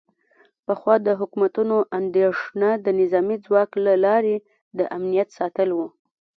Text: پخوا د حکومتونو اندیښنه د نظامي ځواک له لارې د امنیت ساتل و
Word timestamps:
پخوا 0.65 0.95
د 1.07 1.09
حکومتونو 1.19 1.77
اندیښنه 1.99 2.69
د 2.85 2.87
نظامي 3.01 3.37
ځواک 3.45 3.69
له 3.85 3.93
لارې 4.05 4.35
د 4.77 4.79
امنیت 4.97 5.29
ساتل 5.37 5.69
و 5.73 5.79